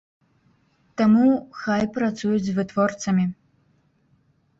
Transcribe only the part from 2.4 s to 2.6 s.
з